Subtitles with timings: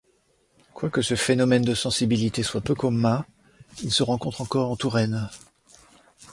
[0.73, 3.23] Quoique ce phénomène de sensibilité soit peu commun,
[3.83, 5.29] il se rencontre encore en Touraine.